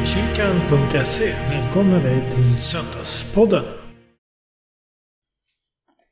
[0.00, 3.64] Pingstkyrkan.se välkomnar dig till Söndagspodden.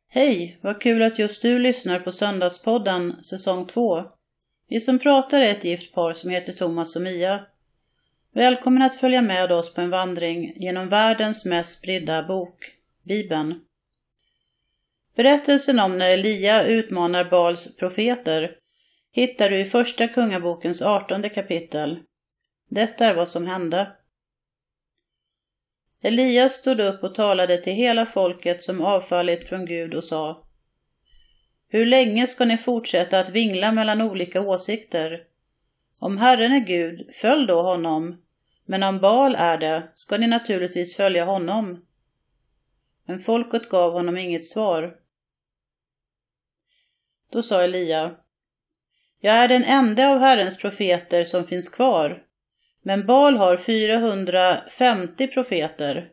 [0.08, 0.58] Hej!
[0.60, 4.02] Vad kul att just du lyssnar på Söndagspodden säsong 2.
[4.68, 7.40] Vi som pratar är ett gift par som heter Thomas och Mia.
[8.34, 12.72] Välkommen att följa med oss på en vandring genom världens mest spridda bok,
[13.04, 13.60] Bibeln.
[15.16, 18.50] Berättelsen om när Elia utmanar Bals profeter
[19.12, 21.98] hittar du i Första Kungabokens artonde kapitel.
[22.68, 23.92] Detta är vad som hände.
[26.02, 30.46] Elias stod upp och talade till hela folket som avfallit från Gud och sa
[31.68, 35.24] Hur länge ska ni fortsätta att vingla mellan olika åsikter?
[35.98, 38.22] Om Herren är Gud, följ då honom,
[38.64, 41.86] men om Baal är det ska ni naturligtvis följa honom.
[43.06, 44.96] Men folket gav honom inget svar.
[47.32, 48.16] Då sa Elia
[49.20, 52.27] Jag är den enda av Herrens profeter som finns kvar
[52.82, 56.08] men Bal har 450 profeter.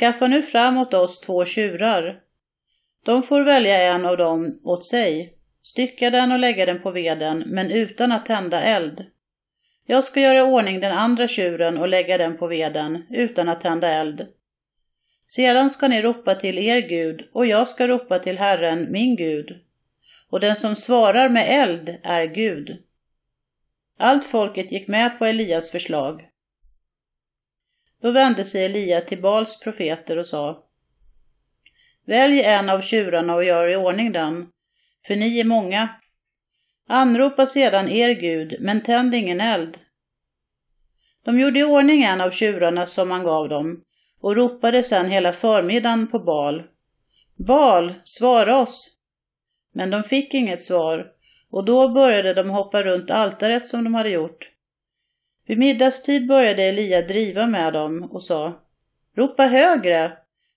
[0.00, 2.20] Skaffa nu fram åt oss två tjurar.
[3.04, 7.44] De får välja en av dem åt sig, stycka den och lägga den på veden,
[7.46, 9.04] men utan att tända eld.
[9.86, 13.60] Jag ska göra i ordning den andra tjuren och lägga den på veden, utan att
[13.60, 14.26] tända eld.
[15.26, 19.56] Sedan ska ni ropa till er Gud, och jag ska ropa till Herren, min Gud.
[20.30, 22.76] Och den som svarar med eld är Gud.
[24.00, 26.28] Allt folket gick med på Elias förslag.
[28.02, 30.64] Då vände sig Elia till Bals profeter och sa
[32.06, 34.46] Välj en av tjurarna och gör i ordning den,
[35.06, 35.88] för ni är många.
[36.88, 39.78] Anropa sedan er Gud, men tänd ingen eld.
[41.24, 43.82] De gjorde i ordning en av tjurarna som han gav dem
[44.20, 46.62] och ropade sedan hela förmiddagen på Bal.
[47.46, 48.90] Bal, svara oss!
[49.74, 51.17] Men de fick inget svar
[51.50, 54.50] och då började de hoppa runt altaret som de hade gjort.
[55.46, 58.62] Vid middagstid började Elia driva med dem och sa
[59.16, 60.12] Ropa högre!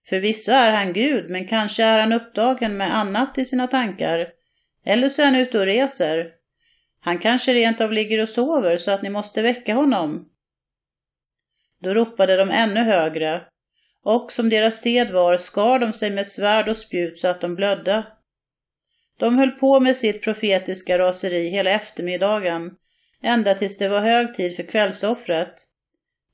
[0.09, 4.27] Förvisso är han Gud, men kanske är han upptagen med annat i sina tankar.
[4.85, 6.31] Eller så är han ute och reser.
[6.99, 10.29] Han kanske rent av ligger och sover så att ni måste väcka honom.
[11.79, 13.41] Då ropade de ännu högre,
[14.03, 17.55] och som deras sed var skar de sig med svärd och spjut så att de
[17.55, 18.03] blödde.
[19.17, 22.75] De höll på med sitt profetiska raseri hela eftermiddagen,
[23.23, 25.53] ända tills det var hög tid för kvällsoffret.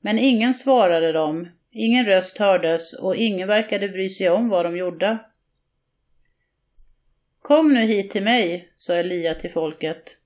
[0.00, 4.76] Men ingen svarade dem, ingen röst hördes och ingen verkade bry sig om vad de
[4.76, 5.18] gjorde.
[7.42, 10.16] Kom nu hit till mig, sa Elia till folket.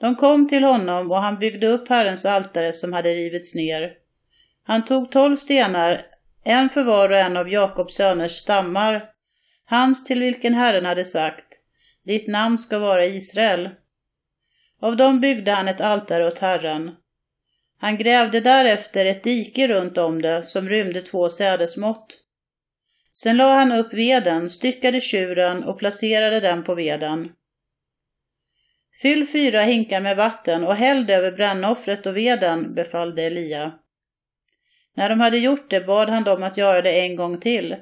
[0.00, 3.92] De kom till honom och han byggde upp Herrens altare som hade rivits ner.
[4.62, 6.02] Han tog tolv stenar,
[6.44, 9.10] en för var och en av Jakobs söners stammar,
[9.70, 11.46] hans till vilken Herren hade sagt,
[12.04, 13.70] ditt namn ska vara Israel.
[14.80, 16.90] Av dem byggde han ett altare åt Herren.
[17.78, 22.16] Han grävde därefter ett dike runt om det som rymde två sädesmått.
[23.12, 27.32] Sen lade han upp veden, styckade tjuren och placerade den på veden.
[29.02, 33.72] Fyll fyra hinkar med vatten och häll det över brännoffret och veden, befallde Elia.
[34.96, 37.76] När de hade gjort det bad han dem att göra det en gång till.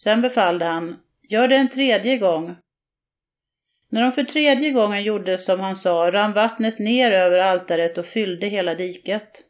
[0.00, 0.96] Sen befallde han,
[1.28, 2.56] gör det en tredje gång.
[3.90, 8.06] När de för tredje gången gjorde som han sa rann vattnet ner över altaret och
[8.06, 9.44] fyllde hela diket.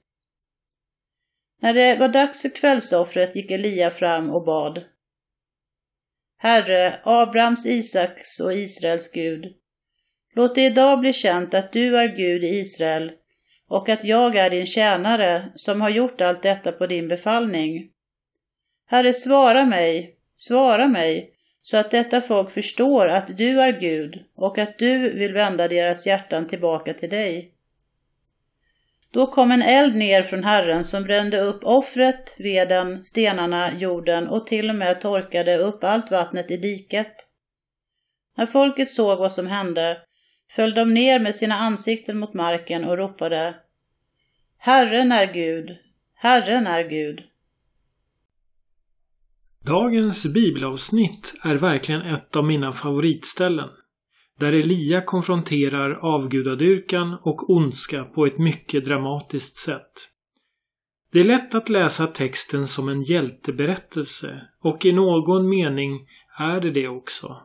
[1.61, 4.85] När det var dags för kvällsoffret gick Elia fram och bad.
[6.39, 9.47] Herre, Abrahams, Isaks och Israels Gud,
[10.35, 13.13] låt det idag bli känt att du är Gud i Israel
[13.69, 17.91] och att jag är din tjänare som har gjort allt detta på din befallning.
[18.87, 21.31] Herre, svara mig Svara mig,
[21.63, 26.07] så att detta folk förstår att du är Gud och att du vill vända deras
[26.07, 27.53] hjärtan tillbaka till dig.
[29.11, 34.47] Då kom en eld ner från Herren som brände upp offret, veden, stenarna, jorden och
[34.47, 37.15] till och med torkade upp allt vattnet i diket.
[38.37, 39.99] När folket såg vad som hände
[40.51, 43.55] föll de ner med sina ansikten mot marken och ropade
[44.59, 45.77] Herren är Gud,
[46.15, 47.28] Herren är Gud.
[49.69, 53.69] Dagens bibelavsnitt är verkligen ett av mina favoritställen.
[54.41, 59.93] Där Elia konfronterar avgudadyrkan och ondska på ett mycket dramatiskt sätt.
[61.13, 66.07] Det är lätt att läsa texten som en hjälteberättelse och i någon mening
[66.39, 67.37] är det det också.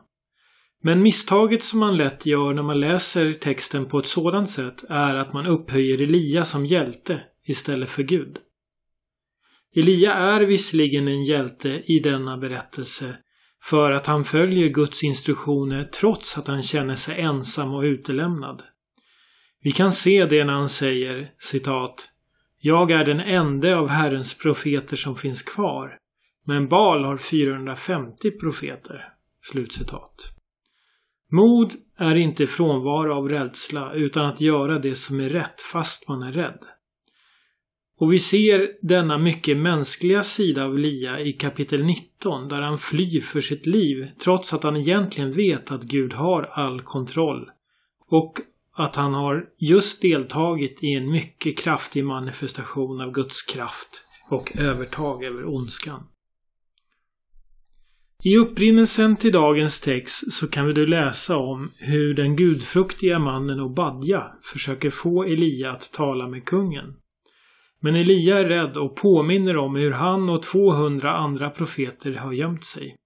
[0.82, 5.14] Men misstaget som man lätt gör när man läser texten på ett sådant sätt är
[5.14, 8.38] att man upphöjer Elia som hjälte istället för Gud.
[9.76, 13.16] Elia är visserligen en hjälte i denna berättelse
[13.62, 18.62] för att han följer Guds instruktioner trots att han känner sig ensam och utelämnad.
[19.62, 22.08] Vi kan se det när han säger citat
[22.60, 25.98] Jag är den enda av Herrens profeter som finns kvar.
[26.46, 29.08] Men Bal har 450 profeter.
[29.42, 30.34] Slutcitat.
[31.32, 36.22] Mod är inte frånvaro av rädsla utan att göra det som är rätt fast man
[36.22, 36.58] är rädd.
[38.00, 43.20] Och vi ser denna mycket mänskliga sida av Lia i kapitel 19 där han flyr
[43.20, 47.50] för sitt liv trots att han egentligen vet att Gud har all kontroll.
[48.06, 48.40] Och
[48.76, 55.24] att han har just deltagit i en mycket kraftig manifestation av Guds kraft och övertag
[55.24, 56.06] över ondskan.
[58.24, 63.60] I upprinnelsen till dagens text så kan vi då läsa om hur den gudfruktiga mannen
[63.60, 66.94] Obadja försöker få Elia att tala med kungen.
[67.84, 72.64] Men Elia är rädd och påminner om hur han och 200 andra profeter har gömt
[72.64, 72.96] sig.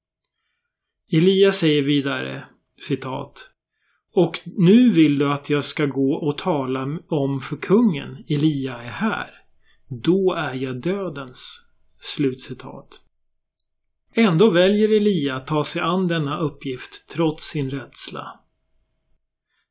[1.12, 2.44] Elia säger vidare,
[2.88, 3.50] citat.
[4.14, 8.90] Och nu vill du att jag ska gå och tala om för kungen, Elia är
[8.90, 9.30] här.
[10.04, 11.60] Då är jag dödens.
[12.00, 13.00] Slutcitat.
[14.14, 18.40] Ändå väljer Elia att ta sig an denna uppgift trots sin rädsla.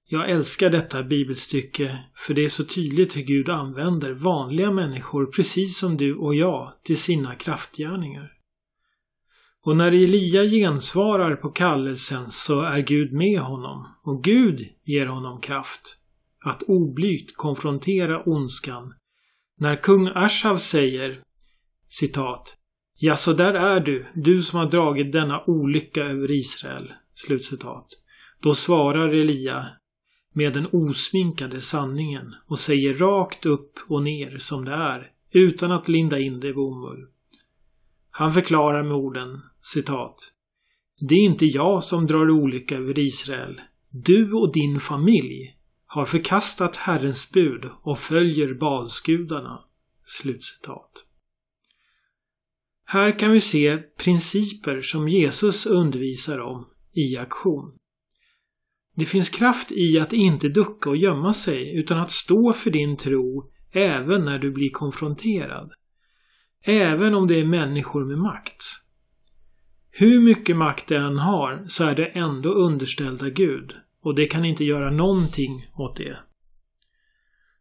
[0.10, 5.78] Jag älskar detta bibelstycke för det är så tydligt hur Gud använder vanliga människor precis
[5.78, 8.32] som du och jag till sina kraftgärningar.
[9.66, 15.42] Och när Elia gensvarar på kallelsen så är Gud med honom och Gud ger honom
[15.42, 15.98] kraft
[16.46, 18.94] att oblygt konfrontera ondskan.
[19.58, 21.22] När kung Ashav säger
[21.90, 22.58] citat
[23.00, 26.94] Ja, så där är du, du som har dragit denna olycka över Israel.
[27.14, 27.88] Slutcitat.
[28.42, 29.68] Då svarar Elia
[30.38, 35.88] med den osminkade sanningen och säger rakt upp och ner som det är utan att
[35.88, 37.08] linda in det i bomull.
[38.10, 40.34] Han förklarar med orden citat.
[41.00, 43.62] Det är inte jag som drar olycka över Israel.
[43.90, 49.60] Du och din familj har förkastat Herrens bud och följer balsgudarna.
[50.06, 51.06] Slutcitat.
[52.86, 57.78] Här kan vi se principer som Jesus undervisar om i aktion.
[58.98, 62.98] Det finns kraft i att inte ducka och gömma sig utan att stå för din
[62.98, 65.72] tro även när du blir konfronterad.
[66.64, 68.64] Även om det är människor med makt.
[69.92, 74.46] Hur mycket makt de än har så är det ändå underställda Gud och det kan
[74.46, 76.18] inte göra någonting åt det.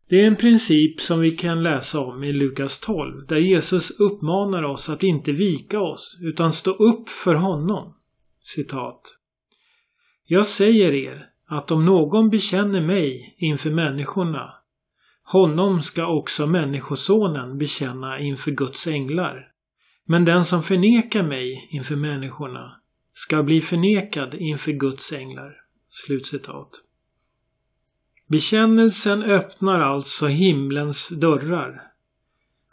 [0.08, 4.62] Det är en princip som vi kan läsa om i Lukas 12 där Jesus uppmanar
[4.62, 7.94] oss att inte vika oss utan stå upp för honom.
[8.42, 9.02] Citat.
[10.26, 14.54] Jag säger er att om någon bekänner mig inför människorna
[15.26, 19.48] honom ska också Människosonen bekänna inför Guds änglar.
[20.04, 22.80] Men den som förnekar mig inför människorna
[23.12, 25.56] ska bli förnekad inför Guds änglar.
[25.88, 26.70] Slutcitat.
[28.28, 31.82] Bekännelsen öppnar alltså himlens dörrar.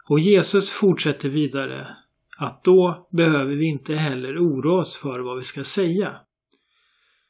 [0.08, 1.96] Och Jesus fortsätter vidare
[2.38, 6.12] att då behöver vi inte heller oroa oss för vad vi ska säga.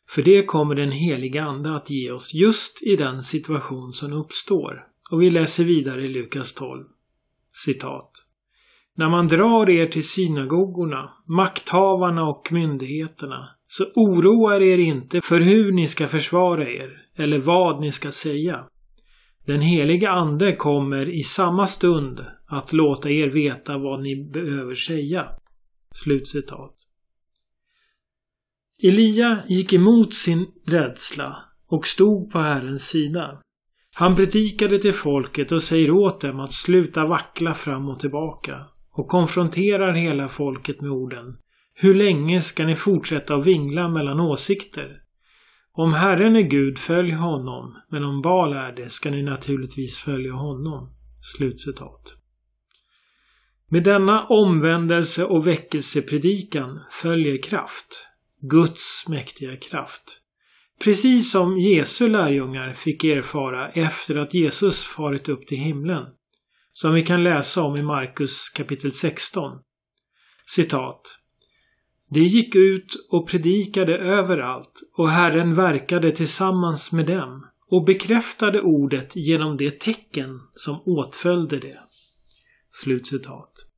[0.08, 4.86] För det kommer den heliga Ande att ge oss just i den situation som uppstår.
[5.10, 6.84] Och vi läser vidare i Lukas 12.
[7.52, 8.10] Citat.
[8.96, 15.72] När man drar er till synagogorna, makthavarna och myndigheterna, så oroa er inte för hur
[15.72, 18.64] ni ska försvara er eller vad ni ska säga.
[19.46, 25.26] Den heliga Ande kommer i samma stund att låta er veta vad ni behöver säga.
[25.90, 26.83] Slutcitat.
[28.82, 33.40] Elia gick emot sin rädsla och stod på Herrens sida.
[33.96, 39.08] Han predikade till folket och säger åt dem att sluta vackla fram och tillbaka och
[39.08, 41.36] konfronterar hela folket med orden
[41.74, 45.00] Hur länge ska ni fortsätta att vingla mellan åsikter?
[45.72, 50.32] Om Herren är Gud, följ honom, men om Bal är det ska ni naturligtvis följa
[50.32, 50.94] honom.
[51.36, 52.16] Slutcitat.
[53.70, 58.08] Med denna omvändelse och väckelsepredikan följer kraft.
[58.48, 60.20] Guds mäktiga kraft.
[60.84, 66.06] Precis som Jesu lärjungar fick erfara efter att Jesus farit upp till himlen.
[66.72, 69.58] Som vi kan läsa om i Markus kapitel 16.
[70.46, 71.18] Citat.
[72.10, 79.16] De gick ut och predikade överallt och Herren verkade tillsammans med dem och bekräftade ordet
[79.16, 81.78] genom det tecken som åtföljde det.
[82.70, 83.73] Slutcitat.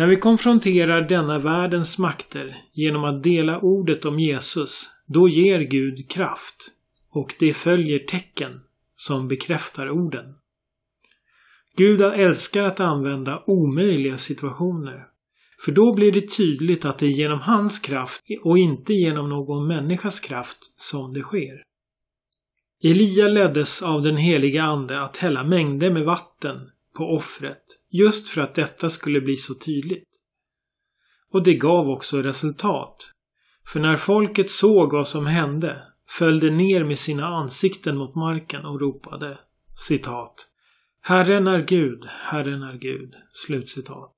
[0.00, 6.10] När vi konfronterar denna världens makter genom att dela ordet om Jesus, då ger Gud
[6.10, 6.56] kraft
[7.10, 8.60] och det följer tecken
[8.96, 10.34] som bekräftar orden.
[11.76, 15.06] Gud älskar att använda omöjliga situationer.
[15.64, 19.66] För då blir det tydligt att det är genom hans kraft och inte genom någon
[19.66, 21.62] människas kraft som det sker.
[22.84, 28.40] Elia leddes av den heliga Ande att hälla mängder med vatten på offret just för
[28.40, 30.08] att detta skulle bli så tydligt.
[31.32, 33.12] Och det gav också resultat.
[33.72, 38.64] För när folket såg vad som hände föll de ner med sina ansikten mot marken
[38.64, 39.38] och ropade
[39.86, 40.50] citat
[41.02, 43.14] Herren är Gud, Herren är Gud.
[43.32, 44.16] Slutcitat.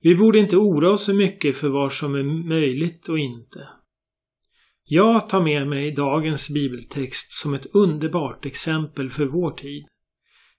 [0.00, 3.68] Vi borde inte oroa oss så mycket för vad som är möjligt och inte.
[4.84, 9.84] Jag tar med mig dagens bibeltext som ett underbart exempel för vår tid.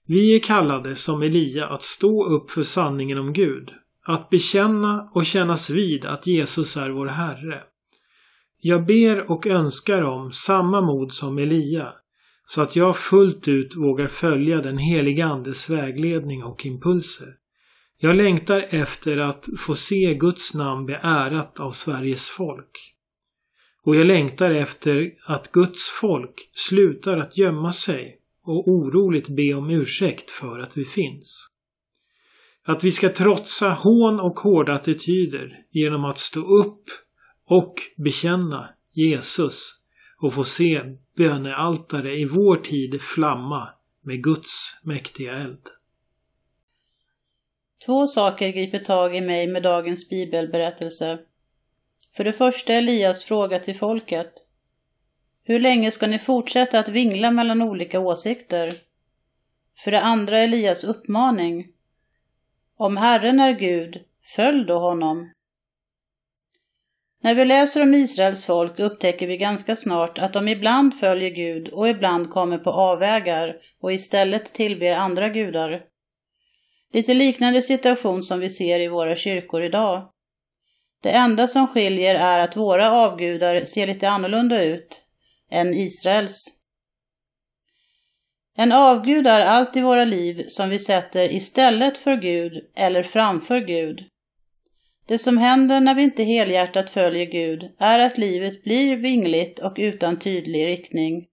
[0.06, 3.70] Vi är kallade som Elia att stå upp för sanningen om Gud,
[4.06, 7.62] att bekänna och kännas vid att Jesus är vår Herre.
[8.60, 11.92] Jag ber och önskar om samma mod som Elia,
[12.46, 17.28] så att jag fullt ut vågar följa den heliga Andes vägledning och impulser.
[17.98, 22.94] Jag längtar efter att få se Guds namn beärat av Sveriges folk.
[23.84, 29.70] Och jag längtar efter att Guds folk slutar att gömma sig och oroligt be om
[29.70, 31.48] ursäkt för att vi finns.
[32.66, 36.84] Att vi ska trotsa hån och hårda attityder genom att stå upp
[37.46, 39.70] och bekänna Jesus
[40.22, 40.80] och få se
[41.16, 43.68] bönealtare i vår tid flamma
[44.02, 45.66] med Guds mäktiga eld.
[47.86, 51.18] Två saker griper tag i mig med dagens bibelberättelse.
[52.16, 54.32] För det första Elias fråga till folket.
[55.46, 58.72] Hur länge ska ni fortsätta att vingla mellan olika åsikter?
[59.78, 61.66] För det andra Elias uppmaning.
[62.76, 64.00] Om Herren är Gud,
[64.36, 65.30] följ då honom.
[67.22, 71.68] När vi läser om Israels folk upptäcker vi ganska snart att de ibland följer Gud
[71.68, 75.82] och ibland kommer på avvägar och istället tillber andra gudar.
[76.92, 80.08] Lite liknande situation som vi ser i våra kyrkor idag.
[81.02, 85.03] Det enda som skiljer är att våra avgudar ser lite annorlunda ut
[85.54, 86.46] än Israels.
[88.56, 93.60] En avgud är allt i våra liv som vi sätter istället för Gud eller framför
[93.60, 94.04] Gud.
[95.06, 99.74] Det som händer när vi inte helhjärtat följer Gud är att livet blir vingligt och
[99.76, 101.26] utan tydlig riktning.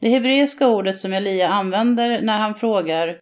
[0.00, 3.20] Det hebreiska ordet som Elia använder när han frågar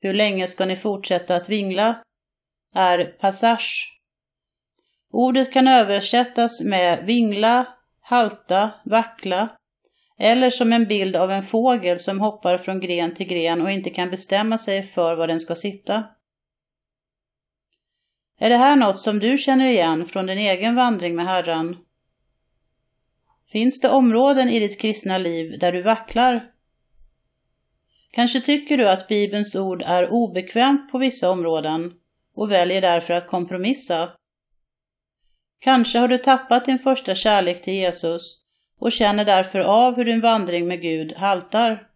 [0.00, 2.02] ”Hur länge ska ni fortsätta att vingla?”
[2.74, 3.88] är passage.
[5.12, 7.66] Ordet kan översättas med vingla,
[8.12, 9.48] halta, vackla
[10.18, 13.90] eller som en bild av en fågel som hoppar från gren till gren och inte
[13.90, 16.04] kan bestämma sig för var den ska sitta.
[18.38, 21.76] Är det här något som du känner igen från din egen vandring med Herren?
[23.52, 26.50] Finns det områden i ditt kristna liv där du vacklar?
[28.10, 31.92] Kanske tycker du att Bibelns ord är obekvämt på vissa områden
[32.34, 34.08] och väljer därför att kompromissa.
[35.62, 38.42] Kanske har du tappat din första kärlek till Jesus
[38.78, 41.88] och känner därför av hur din vandring med Gud haltar.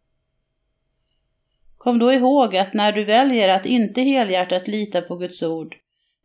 [1.78, 5.76] Kom då ihåg att när du väljer att inte helhjärtat lita på Guds ord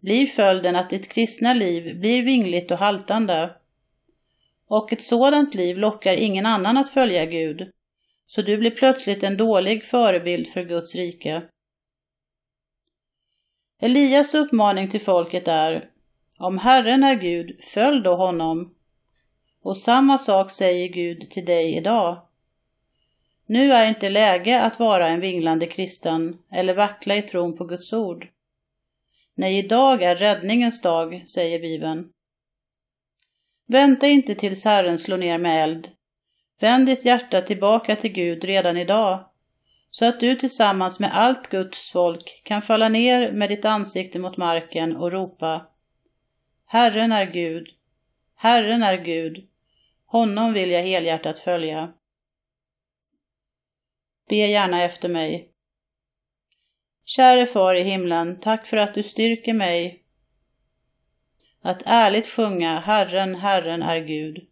[0.01, 3.55] blir följden att ditt kristna liv blir vingligt och haltande.
[4.67, 7.71] Och ett sådant liv lockar ingen annan att följa Gud,
[8.27, 11.41] så du blir plötsligt en dålig förebild för Guds rike.
[13.81, 15.91] Elias uppmaning till folket är
[16.41, 18.73] om Herren är Gud, följ då honom.
[19.63, 22.21] Och samma sak säger Gud till dig idag.
[23.45, 27.93] Nu är inte läge att vara en vinglande kristen eller vackla i tron på Guds
[27.93, 28.27] ord.
[29.35, 32.09] Nej, idag är räddningens dag, säger Bibeln.
[33.67, 35.87] Vänta inte tills Herren slår ner med eld.
[36.59, 39.25] Vänd ditt hjärta tillbaka till Gud redan idag,
[39.91, 44.37] så att du tillsammans med allt Guds folk kan falla ner med ditt ansikte mot
[44.37, 45.65] marken och ropa
[46.71, 47.67] Herren är Gud,
[48.35, 49.47] Herren är Gud,
[50.05, 51.93] honom vill jag helhjärtat följa.
[54.29, 55.51] Be gärna efter mig.
[57.05, 60.03] Käre Far i himlen, tack för att du styrker mig
[61.61, 64.47] att ärligt sjunga Herren, Herren är Gud.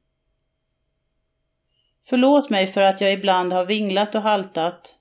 [2.05, 4.97] Förlåt mig för att jag ibland har vinglat och haltat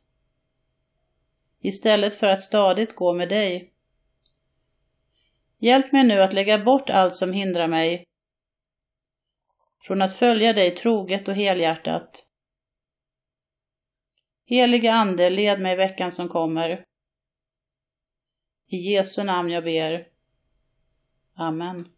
[1.60, 3.74] istället för att stadigt gå med dig.
[5.60, 8.04] Hjälp mig nu att lägga bort allt som hindrar mig
[9.86, 12.24] från att följa dig troget och helhjärtat.
[14.46, 16.84] Helige Ande, led mig veckan som kommer.
[18.66, 20.06] I Jesu namn jag ber.
[21.34, 21.88] Amen.